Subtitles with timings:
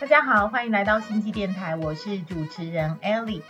[0.00, 3.42] 大家好，欢迎来到星际电台，我是主持人 Ellie。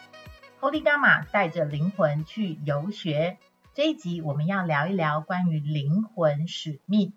[0.59, 3.39] Holy Gamma 带着灵魂去游学，
[3.73, 7.15] 这一集我们要聊一聊关于灵魂使命。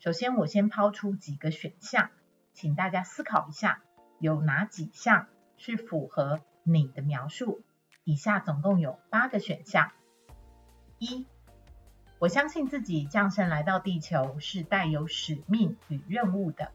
[0.00, 2.10] 首先，我先抛出几个选项，
[2.52, 3.80] 请大家思考一下，
[4.18, 7.62] 有哪几项是符合你的描述？
[8.02, 9.92] 以下总共有八个选项。
[10.98, 11.24] 一，
[12.18, 16.72] 我相信自己降生来到地球是带有使命与任务的。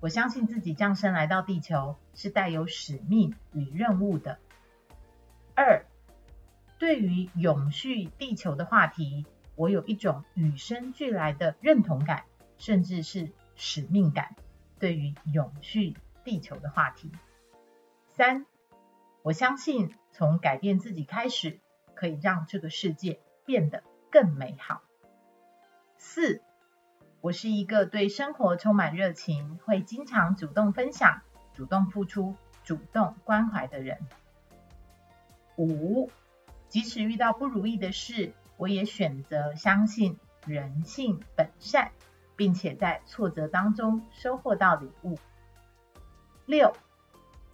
[0.00, 4.38] 我相信自己降生来到地球是带有使命与任务的。
[5.54, 5.84] 二，
[6.78, 9.26] 对于永续地球的话题，
[9.56, 12.24] 我有一种与生俱来的认同感，
[12.56, 14.34] 甚至是使命感。
[14.78, 17.12] 对于永续地球的话题。
[18.08, 18.46] 三，
[19.20, 21.60] 我相信从改变自己开始，
[21.94, 24.80] 可以让这个世界变得更美好。
[25.98, 26.40] 四。
[27.22, 31.20] 我是一个对生活充满热情，会经常主动分享、
[31.52, 33.98] 主动付出、主动关怀的人。
[35.58, 36.10] 五，
[36.68, 41.92] 即使遇到不如意的事，我也选择相信人性本善，
[42.36, 45.18] 并且在挫折当中收获到礼物。
[46.46, 46.74] 六，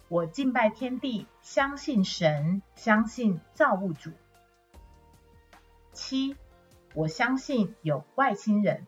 [0.07, 4.11] 我敬拜天地，相信神，相信造物主。
[5.91, 6.37] 七，
[6.93, 8.87] 我相信有外星人。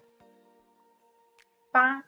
[1.72, 2.04] 八，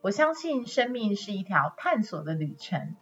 [0.00, 2.96] 我相信生命是一条探索的旅程。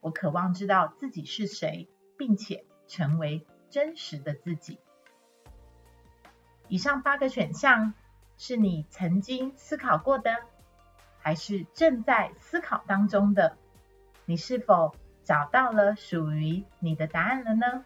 [0.00, 4.78] 我渴望知道自己是谁，并且成为真实的自己。
[6.68, 7.94] 以上八个选项
[8.38, 10.36] 是你曾经思考过的，
[11.18, 13.58] 还是正在思考当中的？
[14.26, 17.84] 你是否找到了属于你的答案了呢？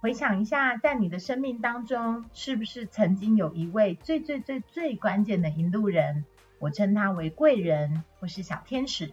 [0.00, 6.24] 回想一下，在你的生命当中，是不是曾经有一位最最最最关键的引路人？
[6.58, 9.12] 我称他为贵人或是小天使，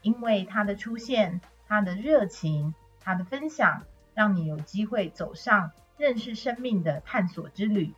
[0.00, 3.82] 因为他的出现、他的热情、他的分享，
[4.14, 7.92] 让你有机会走上认识生命的探索之旅，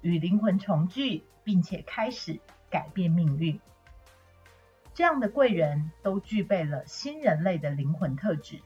[0.00, 2.38] 与灵魂重聚，并且开始
[2.70, 3.58] 改变命运。
[4.94, 8.60] 这样的贵人都具备了新人类的灵魂特质。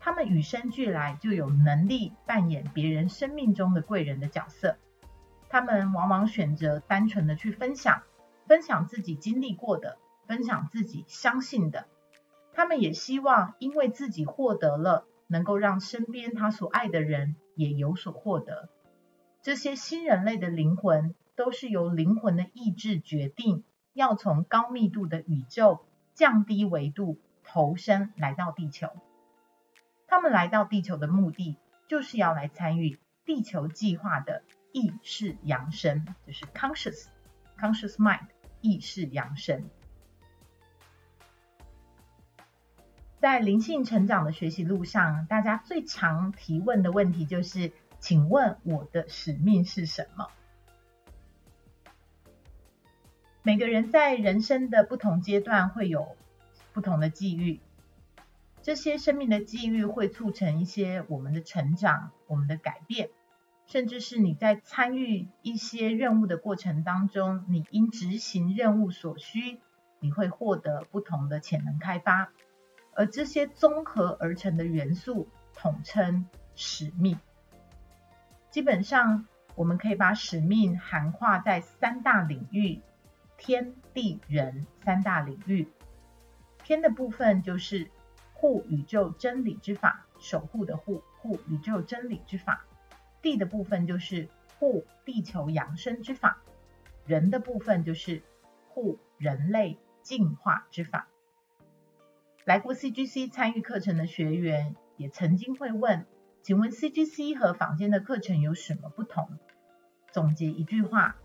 [0.00, 4.78] 他们与生俱来就有能力扮演别人生命中的贵人的角色。
[5.50, 8.02] 他们往往选择单纯的去分享，
[8.46, 11.86] 分享自己经历过的，分享自己相信的。
[12.54, 18.68] 他们也希望因为自己获得了，能够让身边他所爱的人也有所获得。
[19.42, 25.84] 这些新人类的灵魂都是由灵魂的意志决定，要从高密度的宇宙
[26.14, 28.88] 降低维度投身来到地球。
[30.10, 31.56] 他们来到地球的目的，
[31.86, 37.06] 就是要来参与地球计划的意识扬升，就是 conscious
[37.56, 38.26] conscious mind
[38.60, 39.70] 意识扬升。
[43.20, 50.26] 在灵性成长的学习路上，大家最常提问的问题就是：请问我的使命是什么？
[53.42, 56.16] 每个人在人生的不同阶段会有
[56.72, 57.60] 不同的际遇。
[58.62, 63.08] 这些生命的际遇会促成一些我们的成长、我们的改变，
[63.64, 69.60] 甚至是你在参与一些任务的过程当中，你因执行任务所需，
[69.98, 72.32] 你会获得不同的潜能开发，
[72.94, 77.18] 而这些综合而成的元素统称使命。
[78.50, 82.82] 基本上，我们可以把使命涵化在三大领域：
[83.38, 85.66] 天地人三大领域。
[86.62, 87.90] 天的部分就是。
[88.40, 92.64] 护宇宙真理之法，守护的护，护宇宙真理之法。
[93.20, 96.40] 地的部分就是护地球扬升之法，
[97.04, 98.22] 人的部分就是
[98.70, 101.06] 护人类进化之法。
[102.46, 106.06] 来过 CGC 参与课程的学员也曾经会问，
[106.42, 109.28] 请问 CGC 和坊间的课程有什么不同？
[110.12, 111.16] 总结一句话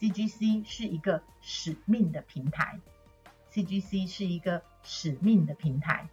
[0.00, 2.80] ，CGC 是一个使命的平台
[3.52, 6.08] ，CGC 是一个使命的平台。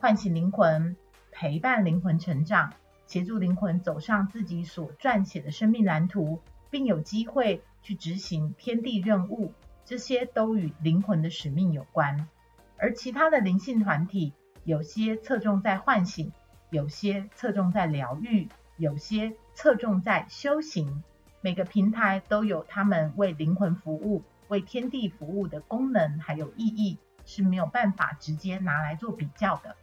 [0.00, 0.96] 唤醒灵魂，
[1.32, 2.72] 陪伴灵魂成长，
[3.08, 6.40] 协助灵魂走上自己所撰写的生命蓝图，
[6.70, 9.52] 并有机会去执行天地任务，
[9.84, 12.28] 这些都与灵魂的使命有关。
[12.76, 16.32] 而其他的灵性团体，有些侧重在唤醒，
[16.70, 21.02] 有些侧重在疗愈，有些侧重在修行。
[21.40, 29.74] 每个平台都有他们为灵魂服务、为天地服务的功能，还有意义，是没有办法直接拿来做比较的。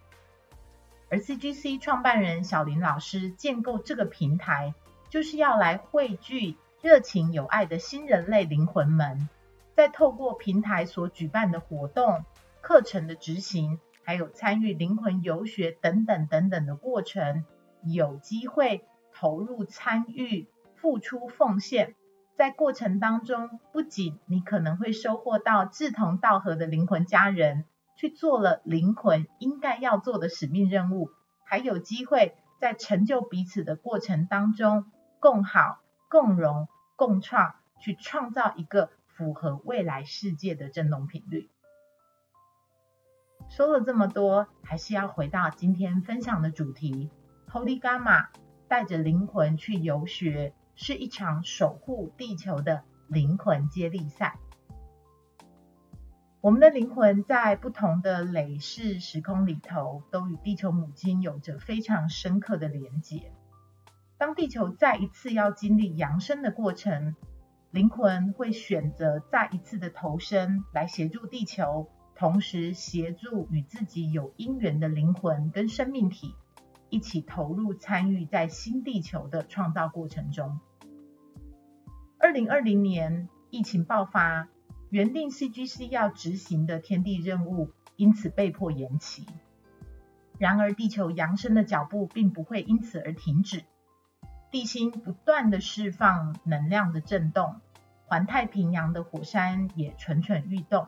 [1.10, 4.74] 而 CGC 创办人小林老师建构这个平台，
[5.10, 9.30] 就是要来汇聚热情有爱的新人类灵魂们，
[9.76, 12.26] 在透过平台所举办的活动、
[12.62, 17.46] 课程的执行，还有参与灵魂游学等等等等的过程，
[17.84, 21.96] 有机会投入参与、付出奉献。
[22.36, 27.64] 在过程当中，不仅你可能会收获到志同道合的灵魂家人，
[27.96, 31.10] 去做了灵魂应该要做的使命任务，
[31.46, 41.50] 还有机会在成就彼此的过程当中，共好、共荣、共创，去创造一个符合未来世界的振动频率。
[43.50, 47.10] 说了这么多，还是要回到今天分享的主题
[47.52, 48.28] ：Holy Gamma
[48.68, 50.54] 带着灵魂去游学。
[50.78, 54.38] 是一场守护地球的灵魂接力赛。
[56.46, 63.32] 我们的灵魂在不同的累世时空里头，都与地球母亲有着非常深刻的连结。
[64.20, 67.16] 当地球再一次要经历扬升的过程，
[67.72, 76.36] 灵魂会选择再一次的投身来协助地球，同时协助与自己有因缘的灵魂跟生命体。
[76.92, 80.60] 一起投入参与在新地球的创造过程中。
[82.20, 84.48] 二零二零年疫情爆发，
[84.90, 89.26] 原定 CGC 要执行的天地任务因此被迫延期。
[90.38, 93.64] 然而，地球扬升的脚步并不会因此而停止，
[94.52, 97.62] 地心不断地释放能量的震动，
[98.06, 100.88] 环太平洋的火山也蠢蠢欲动。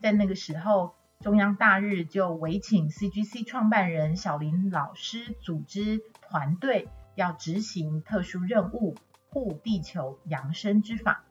[0.00, 8.94] 在那个时候，中央大日就委请 CGC 创办人小林老师组织团队，要执行特殊任务，
[9.28, 11.25] 护地球扬升之法。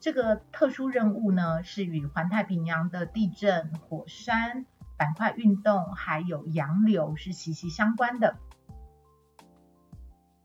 [0.00, 4.66] 这个特殊任务呢，是与环太平洋的地震、火山、
[4.96, 8.36] 板块运动，还有洋流是息息相关的。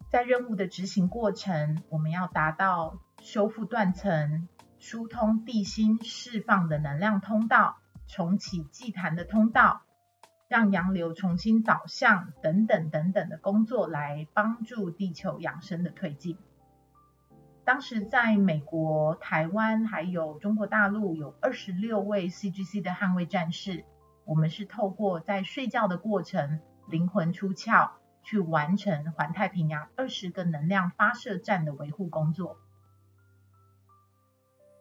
[0.09, 4.47] 在任务的执行过程，我们要达到修复断层、
[4.79, 7.77] 疏通地心释放的能量通道。
[8.05, 9.81] 重启祭坛的通道，
[10.47, 16.37] 让洋流重新导向，等等等等的工作，来帮助地球扬升的推进。
[17.65, 23.85] 当时在美国、台湾还有中国大陆，有二十六位 CGC 的捍卫战士。
[24.25, 27.91] 我们是透过在睡觉的过程，灵魂出窍，
[28.23, 32.57] 去完成环太平洋二十个能量发射站的维护工作。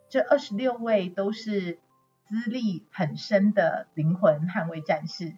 [0.08, 1.80] 这二十六位都是。
[2.24, 5.36] 资历很深的灵魂捍卫战士，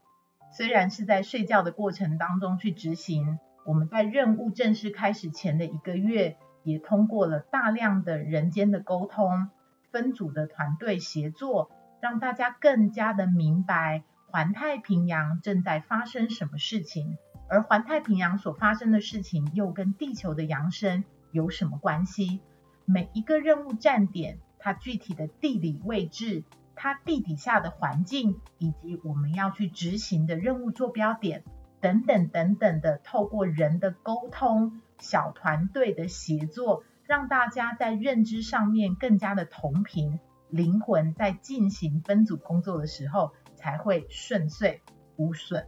[0.52, 9.50] 虽然是在睡觉的过程当中去执行，我们在任务正式开始前的一个月，也通过了大量的人间的沟通，
[9.92, 11.70] 分组的团队协作，
[12.00, 17.16] 让大家更加的明白环太平洋正在发生什么事情，
[17.48, 22.40] 而环太平洋所发生的事情又跟地球的扬升有什么关系？
[22.84, 26.42] 每一个任务站点，它具体的地理位置。
[26.76, 31.44] 它地底下的环境，以及我们要去执行的任务坐标点，
[31.80, 44.82] 等等等等的，透过人的沟通、小团队的协作，让大家在认知上面更加的同频，灵魂在进行分组工作的时候才会顺遂
[45.16, 45.66] 无损。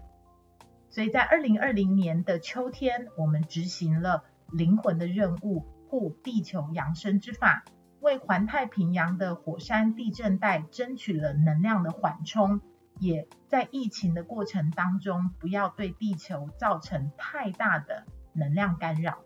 [0.88, 7.64] 所以在二零二零年的秋天，我们执行了灵魂的任务，护地球扬升之法。
[8.00, 12.60] 为环太平洋的火山地震带争取了能量的缓冲，
[13.00, 18.04] 也在疫情的过程当中，不要对地球造成太大的
[18.36, 19.22] 能量干扰。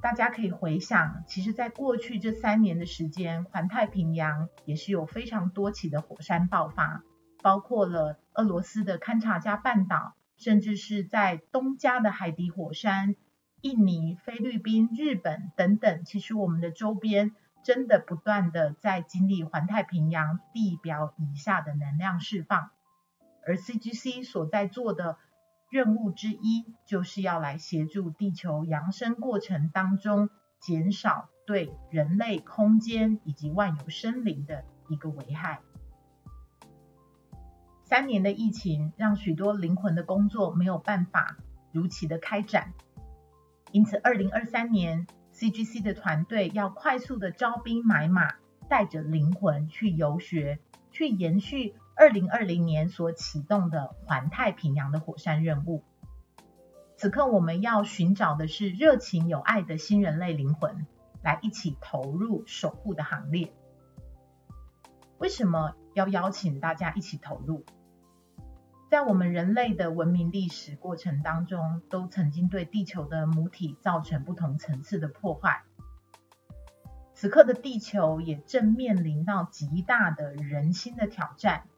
[0.00, 7.04] 大家可以回想，其实，在过去这三年的时间，环太平洋也是有非常多起的火山爆发，
[7.40, 13.14] 包括了俄罗斯的堪察加半岛，甚至是在东加的海底火山。
[13.60, 22.70] 印尼、菲律宾、日本等等，其实我们的周边真的不断的在经历环太平洋地表以下的能量释放，
[23.46, 25.16] 而 CGC 所在做的
[25.72, 30.28] 任务之一，就是要来协助地球扬升过程当中
[30.60, 35.60] 减少对人类、空间以及万有生灵的一个危害。
[37.84, 41.38] 三年的疫情让许多灵魂的工作没有办法
[41.72, 42.74] 如期的开展。
[43.70, 48.34] 因此，二零二三年 CGC 的团队要快速的招兵买马，
[48.68, 50.58] 带着灵魂去游学，
[50.90, 55.84] 去延续二零二零年所启动的环太平洋的火山任务。
[56.96, 60.86] 此刻，我们要寻找的是热情有爱的新人类灵魂，
[61.22, 63.52] 来一起投入守护的行列。
[65.18, 67.64] 为什么要邀请大家一起投入？
[68.90, 75.62] 在我们人类的文明历史过程当中，都曾经对地球的母体造成不同层次的破坏。
[77.14, 81.68] 此刻的地球也正面临到极大的人心的挑战，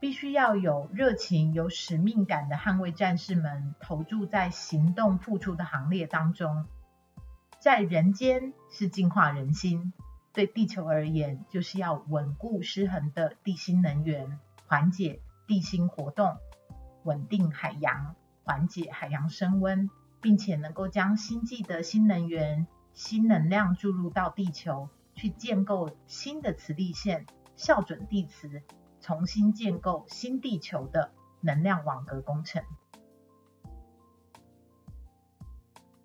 [0.00, 6.66] 必须要有热情、有使命感的捍卫战士们投注在行动付出的行列当中。
[7.58, 9.92] 在人间是净化人心，
[10.32, 16.36] 对地球而言，就是要稳固失衡的地心能源，缓解地心活动，
[17.02, 18.14] 稳定海洋，
[18.44, 19.90] 缓解海洋升温，
[20.20, 27.26] 并且能够将星际的新能源、新能量注入到地球，去建构新的磁力线，
[27.56, 28.62] 校准地磁，
[29.00, 32.62] 重新建构新地球的能量网格工程。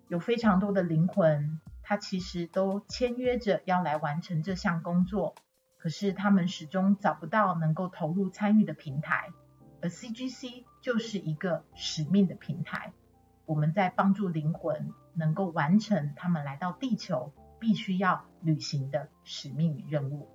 [0.08, 5.34] 有非常多的灵魂，他其实都签约着要来完成这项工作，
[5.78, 9.30] 可是他们始终找不到能够投入参与的平台，
[9.82, 12.92] 而 CGC 就是一个使命的平台。
[13.46, 20.28] 我们在帮助灵魂能够完成他们来到地球必须要履行的使命与任务，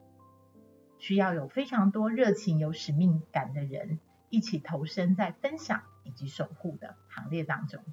[1.00, 7.84] 需要有非常多热情、有使命感的人一起投身在分享以及守护的行列当中，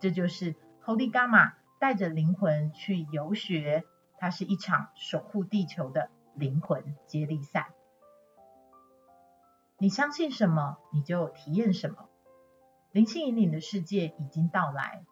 [0.00, 0.54] 这就是。
[0.84, 3.84] Holy Gamma 带着灵魂去游学，
[4.16, 7.74] 它是一场守护地球的灵魂接力赛。
[9.76, 12.08] 你相信什么，你就体验什么。
[12.90, 15.04] 灵性引领的世界已经到来。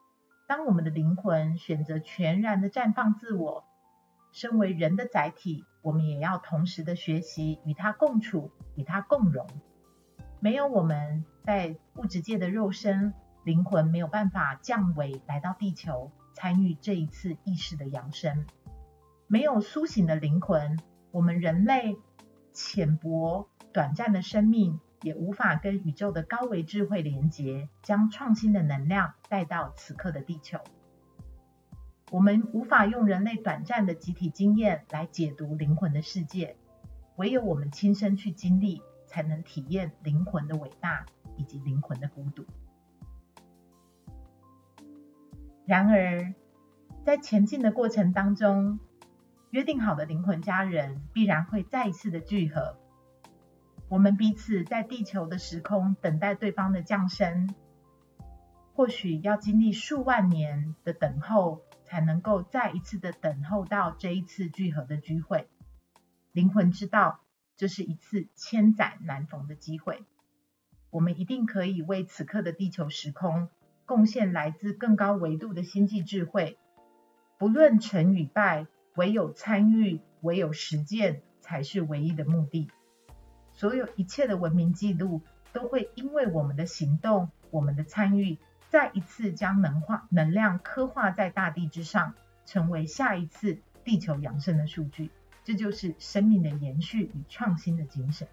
[0.49, 3.67] 当我们的灵魂选择全然的绽放自我，
[4.33, 9.47] 身为人的载体，我们也要同时的学习与它共处，与它共融。
[10.41, 13.15] 没有我们在物质界的肉身。
[13.45, 18.45] 灵魂没有办法降维来到地球，参与这一次意识的扬升。
[19.29, 20.81] 没有苏醒的灵魂，
[21.13, 21.97] 我们人类
[22.53, 30.59] 浅薄短暂的生命也无法跟宇宙的高维智慧连接，将创新的能量带到此刻的地球。
[32.13, 36.57] 我们无法用人类短暂的集体经验来解读灵魂的世界，
[37.17, 41.05] 唯有我们亲身去经历，才能体验灵魂的伟大
[41.37, 42.45] 以及灵魂的孤独。
[45.67, 46.33] 然而，
[47.05, 48.79] 在前进的过程当中，
[49.51, 52.79] 约定好的灵魂家人必然会再一次的聚合。
[53.89, 57.53] 我们彼此在地球的时空等待对方的降生，
[58.75, 65.49] 或许要经历数万年的等候，才能够再一次的等候到这一次聚合的聚会。
[66.33, 67.21] 灵魂知道，
[67.57, 70.03] 这是一次千载难逢的机会，
[70.91, 73.49] 我们一定可以为此刻的地球时空。
[73.87, 76.59] 贡献来自更高维度的星际智慧，
[77.39, 78.67] 不论成与败，
[78.97, 82.69] 唯有参与，唯有实践，才是唯一的目的。
[83.53, 95.11] 所有一切的文明记录，都会因为我们的行动，我们的参与，再一次将能化能量刻画在大地之上，成为下一次地球扬升的数据。
[95.45, 98.27] 这就是生命的延续与创新的精神。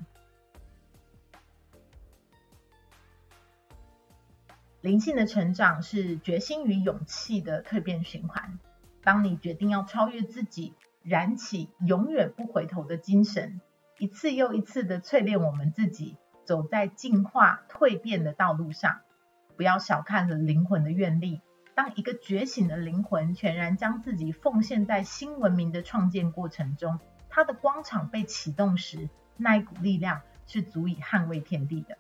[4.82, 8.60] 灵性的成长是决心与勇气的蜕变循环。
[9.04, 10.74] 当你决定要超越自己，
[11.04, 13.62] 燃起永远不回头的精神，
[14.00, 19.02] 一次又一次的淬炼我们自己，走在进化蜕变的道路上。
[19.56, 21.42] 不要小看了灵魂的愿力。
[21.76, 31.98] 当一个觉醒的灵魂全然将自己奉献在新文明的创建过程中，它的光场被启动时，那一股力量是足以捍卫天地的。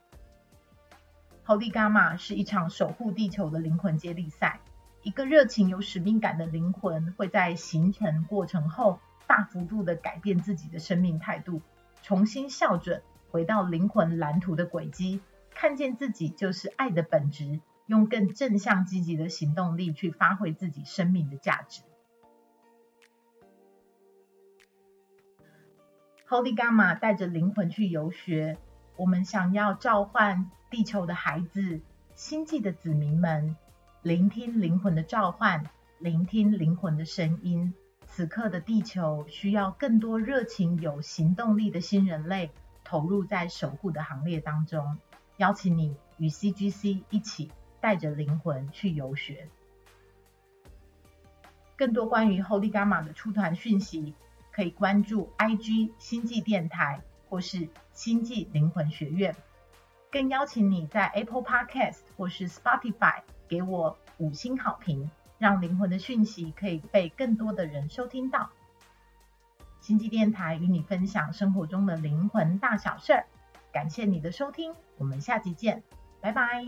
[1.45, 4.60] Holy Gamma 是一场守护地球的灵魂接力赛。
[5.01, 11.62] 一个热情有使命感的灵魂会在行程过程后大幅度的改变自己的生命态度，
[12.01, 15.19] 重新校准，回到灵魂蓝图的轨迹，
[15.55, 21.81] 看见自己就是爱的本质，用更正向积极的行动力去发挥自己生命的价值。
[26.27, 28.57] Holy Gamma 带着灵魂去游学。
[28.95, 31.81] 我们想要召唤地球的孩子、
[32.15, 33.55] 星际的子民们，
[34.01, 35.63] 聆听灵魂的召唤，
[36.00, 37.74] 聆听灵魂的声音。
[38.05, 42.51] 此刻的地球需要更多热情、有行动力的新人类
[42.83, 44.98] 投入在守护的行列当中。
[45.37, 49.47] 邀请你与 CGC 一起带着灵魂去游学。
[51.75, 54.13] 更多关于 Holy Gamma 的出团讯息，
[54.51, 57.01] 可以关注 IG 星际电台。
[57.29, 59.35] 或是星际灵魂学院，
[60.11, 65.09] 更邀请你在 Apple Podcast 或是 Spotify 给我五星好评，
[65.39, 68.51] 让灵魂的讯息可以被更多的人收听到。
[69.81, 73.25] 星际电台与你分享生活中的灵魂大小事儿，
[73.73, 75.83] 感谢你的收听，我们下集见，
[76.21, 76.63] 拜拜。